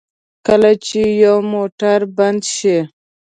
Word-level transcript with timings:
کله 0.47 0.71
چې 0.85 1.01
یو 1.23 1.37
موټر 1.53 1.99
بند 2.17 2.41
شي. 2.55 2.77